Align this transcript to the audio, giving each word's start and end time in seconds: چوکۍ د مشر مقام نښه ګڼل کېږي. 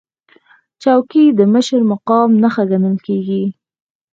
چوکۍ 0.81 1.25
د 1.39 1.39
مشر 1.53 1.81
مقام 1.91 2.29
نښه 2.41 2.63
ګڼل 2.71 2.97
کېږي. 3.05 3.43